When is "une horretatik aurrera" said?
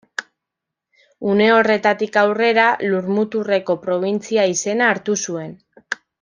1.33-2.65